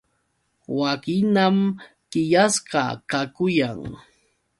[0.79, 1.57] Wakhinam
[2.11, 3.81] qillasqa kakuyan.